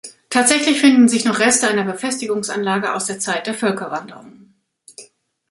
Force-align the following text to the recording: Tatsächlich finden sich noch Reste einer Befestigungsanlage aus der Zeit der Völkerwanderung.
Tatsächlich 0.31 0.81
finden 0.81 1.07
sich 1.07 1.25
noch 1.25 1.37
Reste 1.37 1.67
einer 1.67 1.83
Befestigungsanlage 1.85 2.95
aus 2.95 3.05
der 3.05 3.19
Zeit 3.19 3.45
der 3.45 3.53
Völkerwanderung. 3.53 4.55